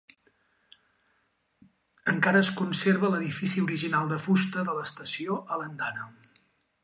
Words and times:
Encara 2.13 2.41
es 2.45 2.49
conserva 2.61 3.13
l'edifici 3.15 3.65
original 3.67 4.11
de 4.15 4.19
fusta 4.25 4.63
de 4.71 4.77
l'estació 4.79 5.41
a 5.57 5.63
l'andana. 5.63 6.11